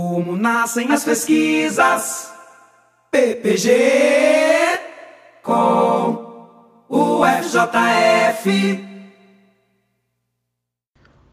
Como 0.00 0.36
nascem 0.36 0.92
as 0.92 1.02
pesquisas? 1.02 2.32
PPG 3.10 4.78
com 5.42 6.46
o 6.88 7.22
FJF. 7.26 8.84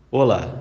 Olá, 0.09 0.51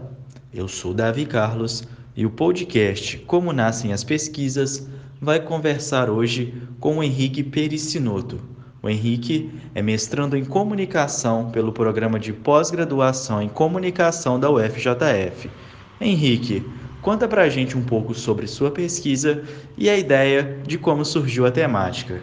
eu 0.53 0.69
sou 0.69 0.93
Davi 0.93 1.25
Carlos 1.25 1.85
e 2.14 2.27
o 2.27 2.30
podcast 2.30 3.17
Como 3.21 3.54
Nascem 3.54 3.95
as 3.95 4.05
Pesquisas 4.05 4.86
vai 5.18 5.41
conversar 5.41 6.11
hoje 6.11 6.62
com 6.79 6.98
o 6.98 7.02
Henrique 7.02 7.43
Pericinoto. 7.43 8.39
O 8.82 8.91
Henrique 8.91 9.50
é 9.75 9.80
mestrando 9.80 10.36
em 10.36 10.45
comunicação 10.45 11.50
pelo 11.50 11.73
programa 11.73 12.21
de 12.21 12.34
pós-graduação 12.34 13.41
em 13.41 13.48
comunicação 13.48 14.39
da 14.39 14.50
UFJF. 14.50 15.50
Henrique, 15.98 16.62
Conta 17.05 17.29
pra 17.29 17.50
gente 17.50 17.77
um 17.77 17.84
pouco 17.84 18.14
sobre 18.14 18.46
sua 18.46 18.71
pesquisa 18.71 19.45
e 19.76 19.90
a 19.90 19.99
ideia 19.99 20.58
de 20.67 20.79
como 20.79 21.04
surgiu 21.04 21.44
a 21.44 21.50
temática. 21.50 22.22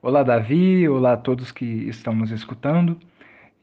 Olá, 0.00 0.22
Davi. 0.22 0.88
Olá 0.88 1.14
a 1.14 1.16
todos 1.16 1.50
que 1.50 1.64
estão 1.64 2.14
nos 2.14 2.30
escutando. 2.30 2.96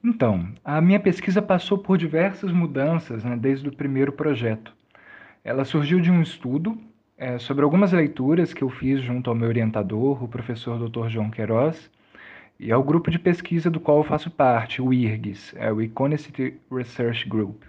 Então, 0.04 0.50
a 0.62 0.82
minha 0.82 1.00
pesquisa 1.00 1.42
passou 1.42 1.78
por 1.78 1.98
diversas 1.98 2.52
mudanças 2.52 3.24
né, 3.24 3.38
desde 3.40 3.70
o 3.70 3.72
primeiro 3.72 4.12
projeto. 4.12 4.74
Ela 5.46 5.64
surgiu 5.64 6.02
de 6.02 6.12
um 6.12 6.22
estudo 6.22 6.78
é, 7.18 7.40
sobre 7.40 7.64
algumas 7.64 7.94
leituras 7.94 8.54
que 8.54 8.66
eu 8.66 8.70
fiz 8.70 9.00
junto 9.02 9.30
ao 9.30 9.36
meu 9.38 9.48
orientador, 9.48 10.22
o 10.22 10.28
professor 10.28 10.78
Dr. 10.78 11.08
João 11.08 11.30
Queiroz, 11.30 11.90
e 12.60 12.70
ao 12.70 12.84
grupo 12.84 13.10
de 13.10 13.18
pesquisa 13.18 13.72
do 13.72 13.80
qual 13.80 14.00
eu 14.00 14.04
faço 14.04 14.30
parte, 14.30 14.82
o 14.82 14.92
IRGS, 14.92 15.54
é 15.56 15.72
o 15.72 15.82
Iconicity 15.82 16.56
Research 16.70 17.30
Group. 17.30 17.64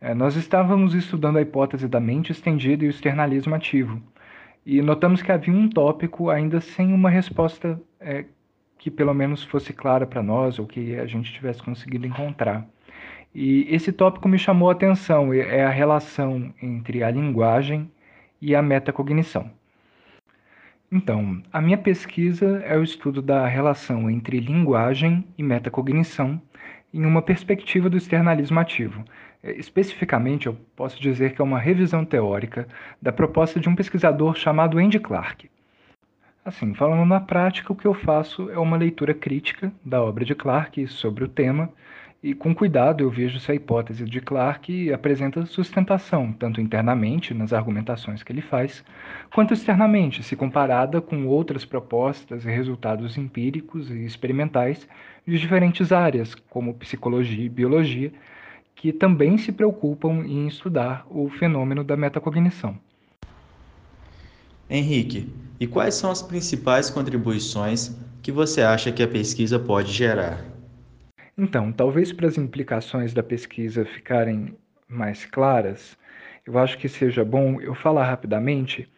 É, 0.00 0.14
nós 0.14 0.36
estávamos 0.36 0.94
estudando 0.94 1.38
a 1.38 1.42
hipótese 1.42 1.88
da 1.88 1.98
mente 1.98 2.30
estendida 2.30 2.84
e 2.84 2.88
o 2.88 2.90
externalismo 2.90 3.54
ativo, 3.54 4.00
e 4.64 4.80
notamos 4.80 5.22
que 5.22 5.32
havia 5.32 5.52
um 5.52 5.68
tópico 5.68 6.30
ainda 6.30 6.60
sem 6.60 6.92
uma 6.92 7.10
resposta 7.10 7.80
é, 7.98 8.24
que 8.78 8.92
pelo 8.92 9.12
menos 9.12 9.42
fosse 9.42 9.72
clara 9.72 10.06
para 10.06 10.22
nós, 10.22 10.58
ou 10.58 10.66
que 10.66 10.96
a 10.96 11.06
gente 11.06 11.32
tivesse 11.32 11.62
conseguido 11.62 12.06
encontrar. 12.06 12.64
E 13.34 13.66
esse 13.68 13.92
tópico 13.92 14.28
me 14.28 14.38
chamou 14.38 14.68
a 14.68 14.72
atenção, 14.72 15.34
é 15.34 15.64
a 15.64 15.70
relação 15.70 16.54
entre 16.62 17.02
a 17.02 17.10
linguagem 17.10 17.90
e 18.40 18.54
a 18.54 18.62
metacognição. 18.62 19.50
Então, 20.90 21.42
a 21.52 21.60
minha 21.60 21.76
pesquisa 21.76 22.62
é 22.64 22.76
o 22.78 22.82
estudo 22.84 23.20
da 23.20 23.46
relação 23.46 24.08
entre 24.08 24.38
linguagem 24.38 25.24
e 25.36 25.42
metacognição 25.42 26.40
em 26.92 27.04
uma 27.04 27.22
perspectiva 27.22 27.88
do 27.88 27.96
externalismo 27.96 28.58
ativo, 28.58 29.04
é, 29.42 29.52
especificamente, 29.52 30.46
eu 30.46 30.54
posso 30.74 31.00
dizer 31.00 31.34
que 31.34 31.40
é 31.40 31.44
uma 31.44 31.58
revisão 31.58 32.04
teórica 32.04 32.66
da 33.00 33.12
proposta 33.12 33.60
de 33.60 33.68
um 33.68 33.74
pesquisador 33.74 34.34
chamado 34.36 34.78
Andy 34.78 34.98
Clark. 34.98 35.50
Assim, 36.44 36.72
falando 36.74 37.04
na 37.04 37.20
prática, 37.20 37.72
o 37.72 37.76
que 37.76 37.86
eu 37.86 37.92
faço 37.92 38.50
é 38.50 38.58
uma 38.58 38.76
leitura 38.76 39.12
crítica 39.12 39.70
da 39.84 40.02
obra 40.02 40.24
de 40.24 40.34
Clark 40.34 40.86
sobre 40.88 41.22
o 41.22 41.28
tema, 41.28 41.70
e 42.20 42.34
com 42.34 42.52
cuidado 42.52 43.04
eu 43.04 43.10
vejo 43.10 43.38
se 43.38 43.50
a 43.52 43.54
hipótese 43.54 44.04
de 44.04 44.20
Clark 44.20 44.92
apresenta 44.92 45.46
sustentação, 45.46 46.32
tanto 46.32 46.60
internamente 46.60 47.32
nas 47.32 47.52
argumentações 47.52 48.24
que 48.24 48.32
ele 48.32 48.42
faz, 48.42 48.84
quanto 49.32 49.54
externamente, 49.54 50.22
se 50.24 50.34
comparada 50.34 51.00
com 51.00 51.26
outras 51.26 51.64
propostas 51.64 52.44
e 52.44 52.50
resultados 52.50 53.16
empíricos 53.16 53.88
e 53.88 54.04
experimentais 54.04 54.88
de 55.24 55.38
diferentes 55.38 55.92
áreas, 55.92 56.34
como 56.34 56.74
psicologia 56.74 57.44
e 57.44 57.48
biologia, 57.48 58.12
que 58.74 58.92
também 58.92 59.38
se 59.38 59.52
preocupam 59.52 60.24
em 60.26 60.48
estudar 60.48 61.06
o 61.08 61.28
fenômeno 61.28 61.84
da 61.84 61.96
metacognição. 61.96 62.76
Henrique, 64.68 65.32
e 65.60 65.66
quais 65.66 65.94
são 65.94 66.10
as 66.10 66.20
principais 66.20 66.90
contribuições 66.90 67.96
que 68.22 68.32
você 68.32 68.60
acha 68.60 68.90
que 68.90 69.02
a 69.02 69.08
pesquisa 69.08 69.58
pode 69.58 69.92
gerar? 69.92 70.57
Então, 71.38 71.72
talvez 71.72 72.12
para 72.12 72.26
as 72.26 72.36
implicações 72.36 73.14
da 73.14 73.22
pesquisa 73.22 73.84
ficarem 73.84 74.54
mais 74.88 75.24
claras, 75.24 75.96
eu 76.44 76.58
acho 76.58 76.76
que 76.76 76.88
seja 76.88 77.24
bom 77.24 77.60
eu 77.60 77.74
falar 77.74 78.04
rapidamente, 78.04 78.90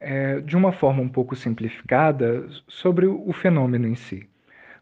é, 0.00 0.40
de 0.40 0.56
uma 0.56 0.72
forma 0.72 1.02
um 1.02 1.08
pouco 1.08 1.36
simplificada, 1.36 2.46
sobre 2.68 3.06
o 3.06 3.32
fenômeno 3.32 3.88
em 3.88 3.96
si. 3.96 4.28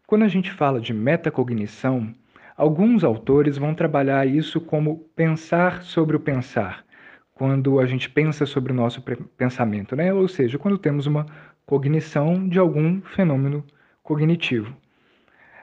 Quando 0.07 0.23
a 0.23 0.27
gente 0.27 0.51
fala 0.51 0.79
de 0.79 0.93
metacognição, 0.93 2.13
Alguns 2.61 3.03
autores 3.03 3.57
vão 3.57 3.73
trabalhar 3.73 4.27
isso 4.27 4.61
como 4.61 4.99
pensar 5.15 5.81
sobre 5.81 6.15
o 6.15 6.19
pensar, 6.19 6.85
quando 7.33 7.79
a 7.79 7.87
gente 7.87 8.07
pensa 8.07 8.45
sobre 8.45 8.71
o 8.71 8.75
nosso 8.75 9.03
pensamento, 9.35 9.95
né? 9.95 10.13
ou 10.13 10.27
seja, 10.27 10.59
quando 10.59 10.77
temos 10.77 11.07
uma 11.07 11.25
cognição 11.65 12.47
de 12.47 12.59
algum 12.59 13.01
fenômeno 13.01 13.65
cognitivo. 14.03 14.77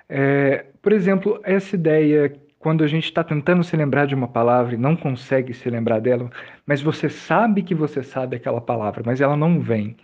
É, 0.09 0.67
por 0.81 0.93
exemplo, 0.93 1.41
essa 1.45 1.77
ideia, 1.77 2.35
quando 2.59 2.83
a 2.83 2.87
gente 2.87 3.05
está 3.05 3.23
tentando 3.23 3.63
se 3.63 3.77
lembrar 3.77 4.07
de 4.07 4.15
uma 4.15 4.29
palavra 4.29 4.75
e 4.75 4.79
não 4.79 4.97
consegue 4.97 5.53
se 5.53 5.69
lembrar 5.69 6.01
dela, 6.01 6.31
mas 6.67 6.81
você 6.81 7.09
sabe 7.09 7.63
que 7.63 7.75
você 7.75 8.03
sabe 8.03 8.37
aquela 8.37 8.61
palavra, 8.61 9.03
mas 9.05 9.21
ela 9.21 9.37
não 9.37 9.61
vem. 9.61 9.97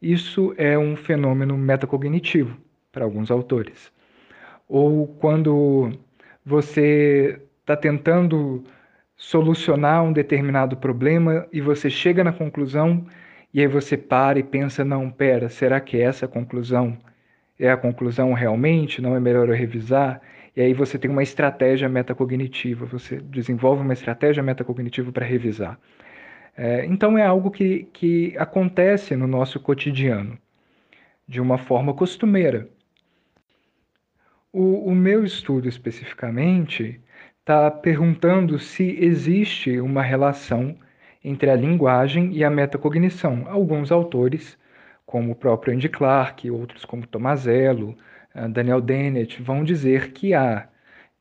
Isso 0.00 0.54
é 0.58 0.78
um 0.78 0.96
fenômeno 0.96 1.56
metacognitivo 1.56 2.56
para 2.92 3.04
alguns 3.04 3.30
autores. 3.30 3.92
Ou 4.68 5.06
quando 5.06 5.92
você 6.44 7.40
está 7.60 7.76
tentando 7.76 8.64
solucionar 9.16 10.04
um 10.04 10.12
determinado 10.12 10.76
problema 10.76 11.46
e 11.52 11.60
você 11.60 11.88
chega 11.88 12.22
na 12.22 12.32
conclusão 12.32 13.06
e 13.52 13.60
aí 13.60 13.66
você 13.66 13.96
para 13.96 14.38
e 14.38 14.42
pensa, 14.42 14.84
não, 14.84 15.10
pera, 15.10 15.48
será 15.48 15.80
que 15.80 15.98
essa 16.00 16.28
conclusão 16.28 16.96
é 17.58 17.70
a 17.70 17.76
conclusão 17.76 18.32
realmente? 18.32 19.00
Não 19.00 19.16
é 19.16 19.20
melhor 19.20 19.48
eu 19.48 19.54
revisar? 19.54 20.20
E 20.54 20.60
aí 20.60 20.72
você 20.72 20.98
tem 20.98 21.10
uma 21.10 21.22
estratégia 21.22 21.88
metacognitiva, 21.88 22.86
você 22.86 23.18
desenvolve 23.20 23.82
uma 23.82 23.92
estratégia 23.92 24.42
metacognitiva 24.42 25.12
para 25.12 25.24
revisar. 25.24 25.78
É, 26.56 26.86
então 26.86 27.18
é 27.18 27.26
algo 27.26 27.50
que, 27.50 27.88
que 27.92 28.34
acontece 28.38 29.14
no 29.14 29.26
nosso 29.26 29.60
cotidiano, 29.60 30.38
de 31.28 31.40
uma 31.40 31.58
forma 31.58 31.92
costumeira. 31.92 32.68
O, 34.50 34.90
o 34.90 34.94
meu 34.94 35.22
estudo 35.24 35.68
especificamente 35.68 37.00
está 37.40 37.70
perguntando 37.70 38.58
se 38.58 38.96
existe 38.98 39.78
uma 39.78 40.02
relação 40.02 40.74
entre 41.22 41.50
a 41.50 41.54
linguagem 41.54 42.32
e 42.34 42.42
a 42.42 42.48
metacognição. 42.48 43.44
Alguns 43.46 43.92
autores, 43.92 44.56
como 45.06 45.32
o 45.32 45.36
próprio 45.36 45.74
Andy 45.74 45.88
Clark, 45.88 46.50
outros 46.50 46.84
como 46.84 47.06
Tomazello, 47.06 47.96
eh, 48.34 48.48
Daniel 48.48 48.80
Dennett, 48.80 49.42
vão 49.42 49.64
dizer 49.64 50.12
que 50.12 50.34
há, 50.34 50.68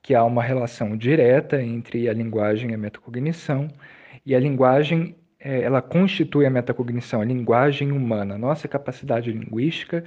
que 0.02 0.16
há 0.16 0.24
uma 0.24 0.44
relação 0.44 0.98
direta 0.98 1.62
entre 1.62 2.10
a 2.10 2.14
linguagem 2.14 2.72
e 2.72 2.74
a 2.74 2.78
metacognição, 2.78 3.70
e 4.26 4.36
a 4.36 4.40
linguagem 4.40 5.16
eh, 5.40 5.62
ela 5.62 5.82
constitui 5.82 6.46
a 6.46 6.50
metacognição, 6.50 7.22
a 7.22 7.26
linguagem 7.26 7.92
humana, 7.92 8.38
nossa 8.38 8.68
capacidade 8.68 9.32
linguística, 9.32 10.04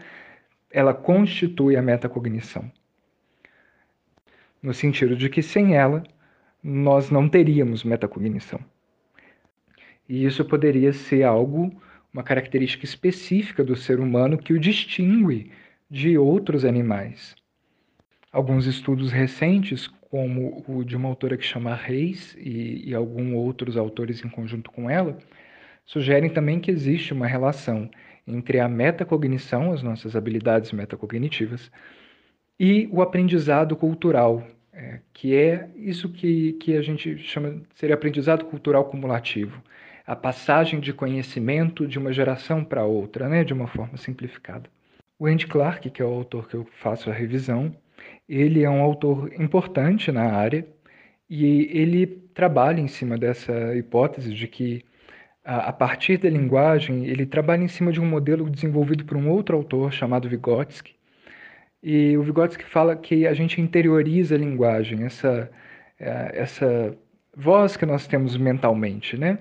ela 0.71 0.93
constitui 0.93 1.77
a 1.77 1.83
metacognição 1.83 2.71
no 4.63 4.75
sentido 4.75 5.17
de 5.17 5.29
que 5.29 5.43
sem 5.43 5.77
ela 5.77 6.03
nós 6.63 7.11
não 7.11 7.29
teríamos 7.29 7.85
metacognição. 7.85 8.61
E 10.09 10.25
isso 10.25 10.45
poderia 10.45 10.93
ser 10.93 11.23
algo, 11.23 11.71
uma 12.13 12.23
característica 12.23 12.85
específica 12.85 13.63
do 13.63 13.77
ser 13.77 14.01
humano 14.01 14.39
que 14.39 14.53
o 14.53 14.59
distingue 14.59 15.51
de 15.91 16.19
outros 16.19 16.65
animais. 16.65 17.35
Alguns 18.33 18.67
estudos 18.67 19.11
recentes, 19.11 19.87
como 20.11 20.65
o 20.69 20.85
de 20.85 20.97
uma 20.97 21.09
autora 21.09 21.37
que 21.37 21.45
chama 21.45 21.75
Reis 21.75 22.37
e, 22.39 22.89
e 22.89 22.95
alguns 22.95 23.35
outros 23.35 23.77
autores 23.77 24.25
em 24.25 24.29
conjunto 24.29 24.71
com 24.71 24.89
ela, 24.89 25.19
sugerem 25.85 26.29
também 26.29 26.61
que 26.61 26.71
existe 26.71 27.13
uma 27.13 27.27
relação 27.27 27.91
entre 28.27 28.61
a 28.61 28.69
metacognição, 28.69 29.73
as 29.73 29.83
nossas 29.83 30.15
habilidades 30.15 30.71
metacognitivas, 30.73 31.71
e 32.61 32.89
o 32.93 33.01
aprendizado 33.01 33.75
cultural, 33.75 34.47
é, 34.73 35.01
que 35.15 35.35
é 35.35 35.71
isso 35.77 36.09
que, 36.09 36.53
que 36.55 36.77
a 36.77 36.83
gente 36.83 37.17
chama 37.19 37.63
seria 37.75 37.95
aprendizado 37.95 38.45
cultural 38.45 38.85
cumulativo, 38.85 39.63
a 40.09 40.17
passagem 40.17 40.81
de 40.81 40.91
conhecimento 40.91 41.87
de 41.87 41.99
uma 41.99 42.15
geração 42.15 42.65
para 42.65 42.83
outra, 42.83 43.29
né, 43.29 43.45
de 43.45 43.53
uma 43.53 43.67
forma 43.67 43.99
simplificada. 43.99 44.71
O 45.19 45.27
Andy 45.27 45.47
Clark, 45.47 45.91
que 45.91 46.01
é 46.01 46.05
o 46.05 46.09
autor 46.09 46.49
que 46.49 46.55
eu 46.55 46.67
faço 46.81 47.11
a 47.11 47.13
revisão, 47.13 47.71
ele 48.27 48.65
é 48.65 48.71
um 48.71 48.81
autor 48.81 49.31
importante 49.39 50.11
na 50.11 50.33
área 50.33 50.67
e 51.29 51.69
ele 51.71 52.07
trabalha 52.33 52.81
em 52.81 52.89
cima 52.89 53.19
dessa 53.19 53.77
hipótese 53.77 54.33
de 54.33 54.49
que 54.49 54.83
a 55.45 55.73
partir 55.73 56.17
da 56.17 56.31
linguagem, 56.31 57.05
ele 57.05 57.27
trabalha 57.27 57.63
em 57.63 57.69
cima 57.69 57.93
de 57.93 58.01
um 58.01 58.07
modelo 58.07 58.49
desenvolvido 58.49 59.05
por 59.05 59.17
um 59.17 59.29
outro 59.29 59.57
autor 59.57 59.93
chamado 59.93 60.29
Vygotsky, 60.29 60.95
e 61.83 62.17
o 62.17 62.23
Vygotsky 62.23 62.65
fala 62.65 62.97
que 62.97 63.27
a 63.27 63.35
gente 63.35 63.61
interioriza 63.61 64.35
a 64.35 64.39
linguagem, 64.39 65.05
essa, 65.05 65.51
é, 65.99 66.33
essa 66.35 66.97
voz 67.37 67.77
que 67.77 67.87
nós 67.87 68.07
temos 68.07 68.37
mentalmente, 68.37 69.17
né? 69.17 69.39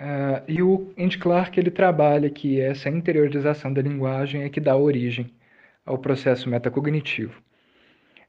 Uh, 0.00 0.42
e 0.48 0.62
o 0.62 0.94
Andy 0.98 1.18
Clark 1.18 1.60
ele 1.60 1.70
trabalha 1.70 2.30
que 2.30 2.58
essa 2.58 2.88
interiorização 2.88 3.70
da 3.70 3.82
linguagem 3.82 4.44
é 4.44 4.48
que 4.48 4.58
dá 4.58 4.74
origem 4.74 5.30
ao 5.84 5.98
processo 5.98 6.48
metacognitivo. 6.48 7.42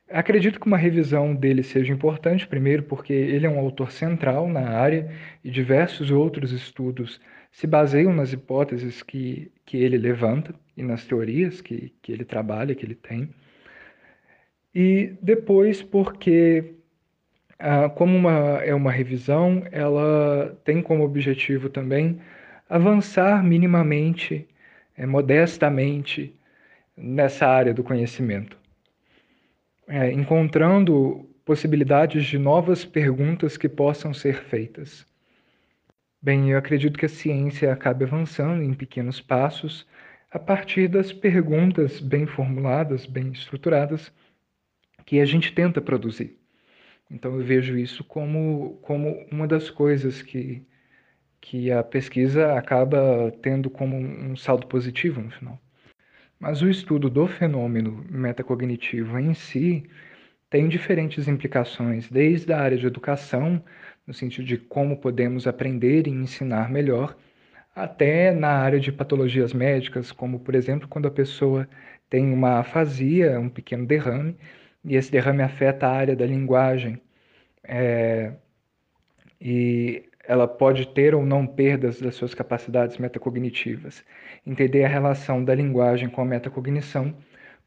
Acredito 0.09 0.59
que 0.59 0.67
uma 0.67 0.77
revisão 0.77 1.33
dele 1.33 1.63
seja 1.63 1.93
importante, 1.93 2.45
primeiro 2.45 2.83
porque 2.83 3.13
ele 3.13 3.45
é 3.45 3.49
um 3.49 3.57
autor 3.57 3.89
central 3.89 4.49
na 4.49 4.67
área 4.67 5.09
e 5.41 5.49
diversos 5.49 6.11
outros 6.11 6.51
estudos 6.51 7.21
se 7.49 7.65
baseiam 7.65 8.13
nas 8.13 8.33
hipóteses 8.33 9.01
que, 9.01 9.49
que 9.65 9.77
ele 9.77 9.97
levanta 9.97 10.53
e 10.75 10.83
nas 10.83 11.05
teorias 11.05 11.61
que, 11.61 11.93
que 12.01 12.11
ele 12.11 12.25
trabalha, 12.25 12.75
que 12.75 12.85
ele 12.85 12.95
tem. 12.95 13.29
E 14.75 15.13
depois 15.21 15.81
porque 15.81 16.75
ah, 17.63 17.89
como 17.89 18.17
uma, 18.17 18.59
é 18.63 18.73
uma 18.73 18.91
revisão, 18.91 19.63
ela 19.71 20.59
tem 20.63 20.81
como 20.81 21.03
objetivo 21.03 21.69
também 21.69 22.19
avançar 22.67 23.43
minimamente, 23.43 24.47
é, 24.97 25.05
modestamente, 25.05 26.35
nessa 26.97 27.47
área 27.47 27.71
do 27.73 27.83
conhecimento, 27.83 28.57
é, 29.87 30.11
encontrando 30.11 31.29
possibilidades 31.45 32.25
de 32.25 32.39
novas 32.39 32.83
perguntas 32.83 33.57
que 33.57 33.69
possam 33.69 34.11
ser 34.11 34.43
feitas. 34.43 35.05
Bem, 36.19 36.49
eu 36.49 36.57
acredito 36.57 36.97
que 36.97 37.05
a 37.05 37.09
ciência 37.09 37.71
acabe 37.71 38.05
avançando 38.05 38.63
em 38.63 38.73
pequenos 38.73 39.21
passos 39.21 39.87
a 40.31 40.39
partir 40.39 40.87
das 40.87 41.13
perguntas 41.13 41.99
bem 41.99 42.25
formuladas, 42.25 43.05
bem 43.05 43.31
estruturadas, 43.31 44.11
que 45.05 45.19
a 45.19 45.25
gente 45.25 45.53
tenta 45.53 45.79
produzir. 45.79 46.40
Então 47.11 47.35
eu 47.35 47.43
vejo 47.43 47.77
isso 47.77 48.03
como, 48.05 48.79
como 48.81 49.25
uma 49.29 49.45
das 49.45 49.69
coisas 49.69 50.21
que, 50.21 50.65
que 51.41 51.69
a 51.69 51.83
pesquisa 51.83 52.53
acaba 52.57 53.31
tendo 53.41 53.69
como 53.69 53.97
um 53.97 54.35
saldo 54.37 54.65
positivo 54.67 55.21
no 55.21 55.29
final. 55.29 55.59
Mas 56.39 56.61
o 56.61 56.69
estudo 56.69 57.09
do 57.09 57.27
fenômeno 57.27 58.05
metacognitivo 58.09 59.19
em 59.19 59.33
si 59.33 59.83
tem 60.49 60.67
diferentes 60.69 61.27
implicações, 61.27 62.09
desde 62.09 62.51
a 62.53 62.59
área 62.59 62.77
de 62.77 62.87
educação, 62.87 63.63
no 64.07 64.13
sentido 64.13 64.45
de 64.45 64.57
como 64.57 64.97
podemos 64.97 65.47
aprender 65.47 66.07
e 66.07 66.11
ensinar 66.11 66.69
melhor, 66.69 67.15
até 67.75 68.31
na 68.31 68.49
área 68.49 68.79
de 68.79 68.91
patologias 68.91 69.53
médicas, 69.53 70.11
como 70.11 70.39
por 70.39 70.55
exemplo 70.55 70.87
quando 70.87 71.07
a 71.07 71.11
pessoa 71.11 71.67
tem 72.09 72.33
uma 72.33 72.59
afasia, 72.59 73.39
um 73.39 73.49
pequeno 73.49 73.85
derrame, 73.85 74.37
e 74.83 74.95
esse 74.95 75.11
derrame 75.11 75.43
afeta 75.43 75.87
a 75.87 75.91
área 75.91 76.15
da 76.15 76.25
linguagem. 76.25 77.01
É, 77.63 78.33
e 79.39 80.03
ela 80.23 80.47
pode 80.47 80.87
ter 80.87 81.15
ou 81.15 81.25
não 81.25 81.45
perdas 81.47 81.99
das 81.99 82.15
suas 82.15 82.33
capacidades 82.33 82.97
metacognitivas. 82.97 84.03
Entender 84.45 84.83
a 84.83 84.87
relação 84.87 85.43
da 85.43 85.53
linguagem 85.55 86.09
com 86.09 86.21
a 86.21 86.25
metacognição 86.25 87.15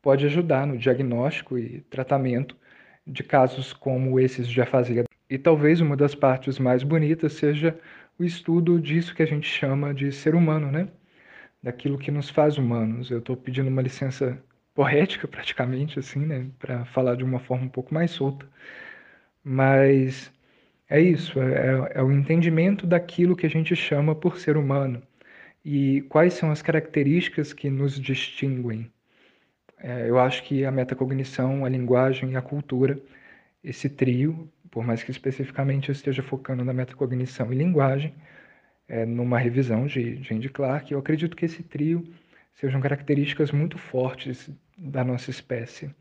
pode 0.03 0.27
ajudar 0.27 0.67
no 0.67 0.77
diagnóstico 0.79 1.59
e 1.59 1.81
tratamento 1.91 2.57
de 3.07 3.23
casos 3.23 3.73
como 3.73 4.19
esses 4.21 4.49
de 4.49 4.61
afasia. 4.61 5.05
E 5.29 5.39
talvez 5.39 5.81
uma 5.81 5.97
das 5.97 6.15
partes 6.15 6.59
mais 6.59 6.83
bonitas 6.83 7.33
seja 7.35 7.79
o 8.19 8.25
estudo 8.25 8.81
disso 8.81 9.15
que 9.15 9.23
a 9.23 9.27
gente 9.27 9.49
chama 9.49 9.93
de 9.93 10.13
ser 10.13 10.35
humano, 10.35 10.71
né? 10.71 10.89
Daquilo 11.63 11.99
que 11.99 12.11
nos 12.11 12.31
faz 12.31 12.59
humanos. 12.59 13.11
Eu 13.11 13.19
estou 13.19 13.37
pedindo 13.37 13.69
uma 13.69 13.83
licença 13.83 14.39
poética, 14.75 15.29
praticamente, 15.29 15.99
assim, 15.99 16.21
né? 16.27 16.47
Para 16.59 16.85
falar 16.87 17.17
de 17.17 17.25
uma 17.25 17.41
forma 17.41 17.65
um 17.67 17.69
pouco 17.69 17.95
mais 17.95 18.11
solta. 18.11 18.47
Mas 19.43 20.33
é 20.89 21.01
isso, 21.01 21.41
é, 21.41 21.93
é 21.95 22.03
o 22.03 22.13
entendimento 22.13 22.87
daquilo 22.87 23.37
que 23.37 23.47
a 23.47 23.51
gente 23.51 23.75
chama 23.77 24.15
por 24.15 24.39
ser 24.39 24.57
humano 24.57 25.03
e 25.65 26.03
quais 26.03 26.35
são 26.35 26.51
as 26.51 26.63
características 26.63 27.53
que 27.53 27.71
nos 27.71 27.99
distinguem. 28.01 28.91
É, 29.79 30.09
eu 30.09 30.19
acho 30.19 30.43
que 30.45 30.65
a 30.65 30.71
metacognição, 30.71 31.65
a 31.65 31.69
linguagem 31.69 32.33
e 32.33 32.37
a 32.37 32.43
cultura, 32.43 32.99
esse 33.63 33.89
trio, 33.89 34.51
por 34.71 34.85
mais 34.85 35.03
que 35.03 35.11
especificamente 35.11 35.89
eu 35.89 35.93
esteja 35.93 36.23
focando 36.23 36.65
na 36.65 36.73
metacognição 36.73 37.53
e 37.53 37.57
linguagem, 37.57 38.15
é, 38.89 39.07
numa 39.07 39.39
revisão 39.39 39.87
de, 39.87 40.21
Andy 40.31 40.49
Clark, 40.51 40.93
eu 40.93 40.99
acredito 40.99 41.37
que 41.37 41.45
esse 41.47 41.63
trio 41.63 42.07
sejam 42.55 42.81
características 42.81 43.51
muito 43.53 43.79
fortes 43.79 44.51
da 44.77 45.05
nossa 45.05 45.31
espécie 45.31 45.95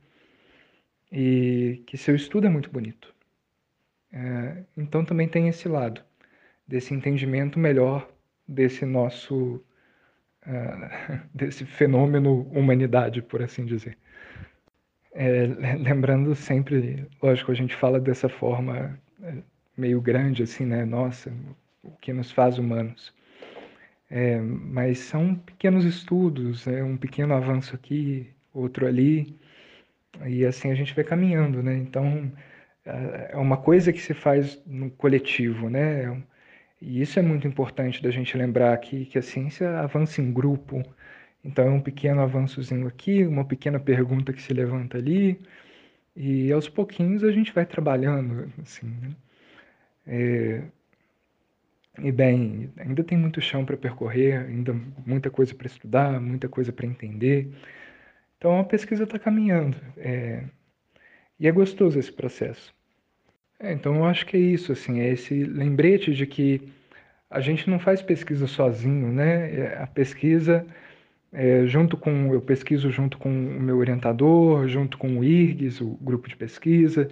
e 1.11 1.83
que 1.85 1.97
seu 1.97 2.15
estudo 2.15 2.47
é 2.47 2.49
muito 2.49 2.69
bonito. 2.71 3.13
É, 4.11 4.63
então 4.77 5.05
também 5.05 5.27
tem 5.27 5.47
esse 5.47 5.67
lado 5.67 6.03
desse 6.67 6.93
entendimento 6.93 7.59
melhor 7.59 8.09
desse 8.47 8.85
nosso 8.85 9.63
uh, 10.45 11.19
desse 11.33 11.65
fenômeno 11.65 12.41
humanidade, 12.51 13.21
por 13.21 13.41
assim 13.41 13.65
dizer. 13.65 13.97
É, 15.13 15.45
lembrando 15.77 16.33
sempre, 16.35 17.07
lógico, 17.21 17.51
a 17.51 17.55
gente 17.55 17.75
fala 17.75 17.99
dessa 17.99 18.27
forma 18.29 18.99
é, 19.21 19.35
meio 19.77 20.01
grande 20.01 20.43
assim, 20.43 20.65
né? 20.65 20.85
Nossa, 20.85 21.31
o 21.83 21.91
que 21.91 22.13
nos 22.13 22.31
faz 22.31 22.57
humanos. 22.57 23.13
É, 24.09 24.39
mas 24.39 24.99
são 24.99 25.35
pequenos 25.35 25.85
estudos, 25.85 26.67
é 26.67 26.83
um 26.83 26.97
pequeno 26.97 27.33
avanço 27.33 27.73
aqui, 27.75 28.29
outro 28.53 28.87
ali, 28.87 29.37
e 30.25 30.45
assim 30.45 30.71
a 30.71 30.75
gente 30.75 30.93
vai 30.95 31.03
caminhando, 31.03 31.63
né? 31.63 31.75
Então 31.77 32.31
é 32.85 33.37
uma 33.37 33.57
coisa 33.57 33.93
que 33.93 34.01
se 34.01 34.13
faz 34.13 34.61
no 34.65 34.89
coletivo, 34.91 35.69
né? 35.69 36.23
E 36.81 37.01
isso 37.01 37.19
é 37.19 37.21
muito 37.21 37.47
importante 37.47 38.03
da 38.03 38.11
gente 38.11 38.37
lembrar 38.37 38.73
aqui 38.73 39.05
que 39.05 39.17
a 39.17 39.21
ciência 39.21 39.79
avança 39.79 40.21
em 40.21 40.33
grupo. 40.33 40.83
Então 41.43 41.65
é 41.65 41.69
um 41.69 41.81
pequeno 41.81 42.21
avançozinho 42.21 42.87
aqui, 42.87 43.25
uma 43.25 43.45
pequena 43.45 43.79
pergunta 43.79 44.33
que 44.33 44.41
se 44.41 44.53
levanta 44.53 44.97
ali, 44.97 45.39
e 46.15 46.51
aos 46.51 46.69
pouquinhos 46.69 47.23
a 47.23 47.31
gente 47.31 47.53
vai 47.53 47.65
trabalhando, 47.65 48.51
assim. 48.61 48.87
Né? 48.87 49.15
É, 50.07 50.63
e 51.99 52.11
bem, 52.11 52.71
ainda 52.77 53.03
tem 53.03 53.17
muito 53.17 53.41
chão 53.41 53.65
para 53.65 53.77
percorrer, 53.77 54.39
ainda 54.47 54.73
muita 55.05 55.29
coisa 55.29 55.53
para 55.53 55.67
estudar, 55.67 56.19
muita 56.19 56.49
coisa 56.49 56.71
para 56.71 56.85
entender. 56.87 57.51
Então 58.43 58.59
a 58.59 58.63
pesquisa 58.65 59.05
está 59.05 59.17
caminhando. 59.17 59.77
É... 59.95 60.43
E 61.39 61.47
é 61.47 61.51
gostoso 61.53 61.97
esse 61.97 62.11
processo. 62.11 62.75
É, 63.57 63.71
então 63.71 63.95
eu 63.95 64.03
acho 64.03 64.25
que 64.25 64.35
é 64.35 64.39
isso, 64.41 64.73
assim, 64.73 64.99
é 64.99 65.13
esse 65.13 65.45
lembrete 65.45 66.13
de 66.13 66.27
que 66.27 66.61
a 67.29 67.39
gente 67.39 67.69
não 67.69 67.79
faz 67.79 68.01
pesquisa 68.01 68.45
sozinho, 68.45 69.13
né? 69.13 69.49
É, 69.59 69.77
a 69.81 69.87
pesquisa, 69.87 70.67
é, 71.31 71.65
junto 71.65 71.95
com, 71.95 72.33
eu 72.33 72.41
pesquiso 72.41 72.91
junto 72.91 73.17
com 73.17 73.29
o 73.29 73.61
meu 73.61 73.77
orientador, 73.77 74.67
junto 74.67 74.97
com 74.97 75.19
o 75.19 75.23
IRGS, 75.23 75.81
o 75.81 75.97
grupo 76.01 76.27
de 76.27 76.35
pesquisa, 76.35 77.07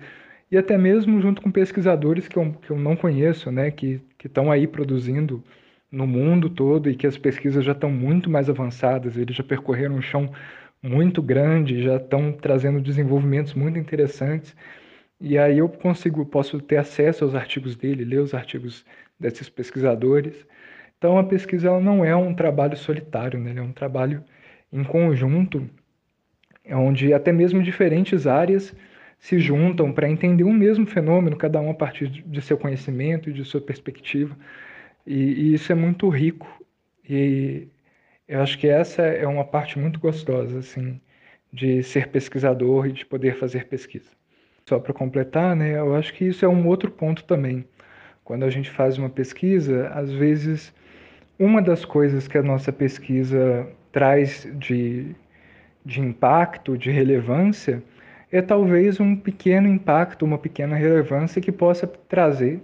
e 0.51 0.58
até 0.58 0.77
mesmo 0.77 1.22
junto 1.22 1.41
com 1.41 1.50
pesquisadores 1.50 2.27
que 2.27 2.36
eu, 2.36 2.51
que 2.62 2.72
eu 2.72 2.77
não 2.77 2.98
conheço, 2.98 3.50
né, 3.50 3.72
que 3.72 4.01
estão 4.22 4.51
aí 4.51 4.67
produzindo 4.67 5.41
no 5.89 6.06
mundo 6.06 6.50
todo 6.50 6.89
e 6.89 6.96
que 6.96 7.08
as 7.08 7.17
pesquisas 7.17 7.63
já 7.63 7.72
estão 7.72 7.89
muito 7.89 8.29
mais 8.29 8.50
avançadas, 8.50 9.15
eles 9.15 9.34
já 9.34 9.44
percorreram 9.44 9.96
um 9.96 10.01
chão 10.01 10.29
muito 10.82 11.22
grande, 11.22 11.84
já 11.84 11.98
estão 11.98 12.32
trazendo 12.32 12.82
desenvolvimentos 12.82 13.54
muito 13.54 13.78
interessantes. 13.78 14.56
E 15.20 15.38
aí 15.38 15.60
eu 15.60 15.70
consigo, 15.70 16.26
posso 16.26 16.60
ter 16.60 16.78
acesso 16.78 17.24
aos 17.24 17.36
artigos 17.36 17.76
dele, 17.76 18.04
ler 18.04 18.20
os 18.20 18.34
artigos 18.34 18.86
desses 19.20 19.50
pesquisadores. 19.50 20.46
Então 20.98 21.18
a 21.18 21.24
pesquisa 21.24 21.68
ela 21.68 21.80
não 21.80 22.04
é 22.04 22.16
um 22.16 22.34
trabalho 22.34 22.76
solitário, 22.78 23.40
né? 23.40 23.54
é 23.56 23.62
um 23.62 23.72
trabalho 23.72 24.24
em 24.74 24.84
conjunto, 24.84 25.70
onde 26.70 27.14
até 27.14 27.32
mesmo 27.32 27.62
diferentes 27.62 28.26
áreas 28.28 28.76
se 29.20 29.40
juntam 29.40 29.92
para 29.94 30.10
entender 30.10 30.44
um 30.44 30.54
mesmo 30.54 30.86
fenômeno, 30.86 31.38
cada 31.38 31.62
um 31.62 31.70
a 31.70 31.76
partir 31.76 32.08
de 32.10 32.42
seu 32.42 32.58
conhecimento 32.58 33.30
e 33.30 33.34
de 33.34 33.46
sua 33.46 33.62
perspectiva. 33.62 34.36
E, 35.06 35.14
e, 35.14 35.54
isso 35.54 35.72
é 35.72 35.76
muito 35.76 36.10
rico. 36.10 36.48
E 37.08 37.68
eu 38.32 38.42
acho 38.42 38.58
que 38.58 38.68
essa 38.68 39.02
é 39.02 39.28
uma 39.28 39.44
parte 39.44 39.78
muito 39.78 40.00
gostosa, 40.00 40.60
assim, 40.60 41.02
de 41.52 41.84
ser 41.84 42.08
pesquisador 42.08 42.88
e 42.88 42.94
de 42.94 43.06
poder 43.06 43.36
fazer 43.36 43.66
pesquisa. 43.68 44.10
Só 44.66 44.80
para 44.80 44.94
completar, 44.94 45.54
né, 45.54 45.78
eu 45.78 45.94
acho 45.96 46.14
que 46.14 46.26
isso 46.26 46.46
é 46.46 46.48
um 46.48 46.66
outro 46.66 46.90
ponto 46.90 47.26
também. 47.26 47.66
Quando 48.24 48.46
a 48.46 48.50
gente 48.50 48.70
faz 48.70 48.98
uma 48.98 49.10
pesquisa, 49.10 49.90
às 49.90 50.10
vezes, 50.14 50.74
uma 51.38 51.62
das 51.62 51.84
coisas 51.84 52.26
que 52.26 52.38
a 52.38 52.42
nossa 52.42 52.72
pesquisa 52.72 53.68
traz 53.92 54.48
de, 54.54 55.14
de 55.86 56.00
impacto, 56.00 56.78
de 56.78 56.90
relevância, 56.90 57.84
é 58.32 58.42
talvez 58.42 59.02
um 59.02 59.14
pequeno 59.14 59.68
impacto, 59.68 60.24
uma 60.24 60.38
pequena 60.38 60.78
relevância 60.78 61.42
que 61.42 61.52
possa 61.52 61.86
trazer 61.86 62.62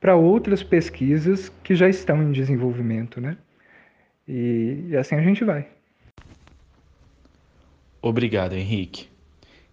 para 0.00 0.16
outras 0.16 0.64
pesquisas 0.64 1.50
que 1.62 1.76
já 1.76 1.88
estão 1.88 2.20
em 2.20 2.32
desenvolvimento, 2.32 3.20
né? 3.20 3.36
E, 4.28 4.86
e 4.88 4.96
assim 4.96 5.14
a 5.14 5.22
gente 5.22 5.44
vai. 5.44 5.68
Obrigado, 8.00 8.54
Henrique. 8.54 9.08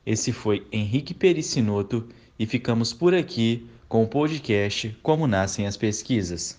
Esse 0.05 0.31
foi 0.31 0.65
Henrique 0.72 1.13
Pericinoto 1.13 2.08
e 2.39 2.46
ficamos 2.46 2.93
por 2.93 3.13
aqui 3.13 3.67
com 3.88 4.03
o 4.03 4.08
podcast 4.08 4.98
Como 5.03 5.27
Nascem 5.27 5.67
as 5.67 5.77
Pesquisas. 5.77 6.58